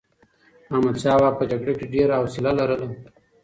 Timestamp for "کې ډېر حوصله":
1.77-2.51